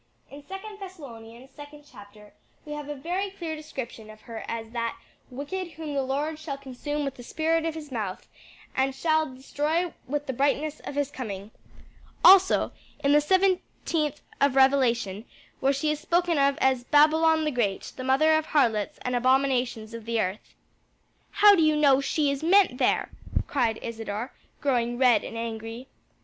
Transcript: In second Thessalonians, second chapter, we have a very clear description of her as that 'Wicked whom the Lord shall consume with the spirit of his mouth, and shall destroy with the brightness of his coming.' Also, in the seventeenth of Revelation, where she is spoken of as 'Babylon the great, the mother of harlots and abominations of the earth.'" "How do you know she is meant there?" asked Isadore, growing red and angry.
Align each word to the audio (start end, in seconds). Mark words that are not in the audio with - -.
In 0.31 0.43
second 0.47 0.79
Thessalonians, 0.79 1.51
second 1.51 1.85
chapter, 1.87 2.33
we 2.65 2.71
have 2.73 2.89
a 2.89 2.95
very 2.95 3.29
clear 3.29 3.55
description 3.55 4.09
of 4.09 4.21
her 4.21 4.43
as 4.47 4.71
that 4.71 4.97
'Wicked 5.29 5.73
whom 5.73 5.93
the 5.93 6.01
Lord 6.01 6.39
shall 6.39 6.57
consume 6.57 7.05
with 7.05 7.17
the 7.17 7.21
spirit 7.23 7.65
of 7.67 7.75
his 7.75 7.91
mouth, 7.91 8.27
and 8.75 8.95
shall 8.95 9.31
destroy 9.31 9.93
with 10.07 10.25
the 10.25 10.33
brightness 10.33 10.79
of 10.79 10.95
his 10.95 11.11
coming.' 11.11 11.51
Also, 12.25 12.71
in 13.03 13.11
the 13.11 13.21
seventeenth 13.21 14.21
of 14.39 14.55
Revelation, 14.55 15.23
where 15.59 15.71
she 15.71 15.91
is 15.91 15.99
spoken 15.99 16.39
of 16.39 16.57
as 16.59 16.83
'Babylon 16.83 17.43
the 17.45 17.51
great, 17.51 17.93
the 17.95 18.03
mother 18.03 18.33
of 18.35 18.47
harlots 18.47 18.97
and 19.03 19.15
abominations 19.15 19.93
of 19.93 20.05
the 20.05 20.19
earth.'" 20.19 20.55
"How 21.29 21.55
do 21.55 21.61
you 21.61 21.75
know 21.75 22.01
she 22.01 22.31
is 22.31 22.41
meant 22.41 22.79
there?" 22.79 23.11
asked 23.53 23.77
Isadore, 23.83 24.31
growing 24.61 24.97
red 24.97 25.23
and 25.23 25.37
angry. 25.37 25.85